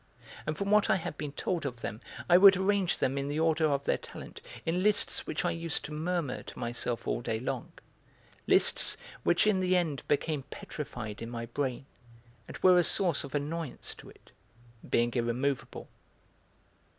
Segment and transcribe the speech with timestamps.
[0.47, 3.39] And from what I had been told of them I would arrange them in the
[3.39, 7.39] order of their talent in lists which I used to murmur to myself all day
[7.39, 7.71] long:
[8.47, 11.85] lists which in the end became petrified in my brain
[12.47, 14.31] and were a source of annoyance to it,
[14.89, 15.87] being irremovable.